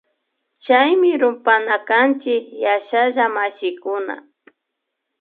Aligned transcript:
Chaymi 0.65 1.11
kumpana 1.21 1.75
kanchik 1.87 2.45
yashalla 2.63 3.23
mashikuna 3.35 4.15